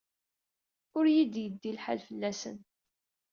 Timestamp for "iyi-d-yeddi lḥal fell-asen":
1.07-2.57